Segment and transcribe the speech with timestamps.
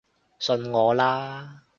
[0.39, 1.67] 信我啦